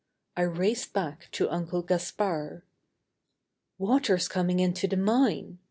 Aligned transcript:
I 0.35 0.41
raced 0.41 0.93
back 0.93 1.29
to 1.33 1.51
Uncle 1.51 1.83
Gaspard. 1.83 2.63
"Water's 3.77 4.27
coming 4.27 4.59
into 4.59 4.87
the 4.87 4.97
mine!" 4.97 5.59